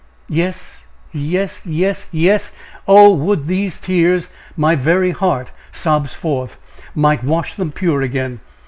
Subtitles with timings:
[0.29, 0.83] "Yes!
[1.11, 1.61] yes!
[1.63, 2.07] yes!
[2.11, 2.51] yes!
[2.87, 3.13] Oh!
[3.13, 6.57] would these tears, my very heart sobs forth,
[6.95, 8.39] might wash them pure again!